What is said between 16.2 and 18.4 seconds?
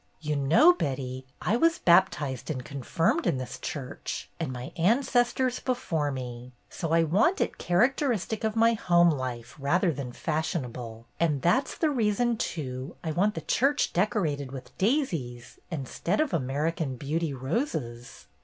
American Beauty roses."